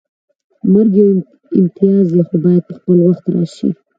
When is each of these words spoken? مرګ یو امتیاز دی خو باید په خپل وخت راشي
مرګ 0.73 0.93
یو 1.01 1.09
امتیاز 1.57 2.05
دی 2.13 2.21
خو 2.27 2.35
باید 2.43 2.63
په 2.67 2.73
خپل 2.77 2.97
وخت 3.07 3.25
راشي 3.33 3.69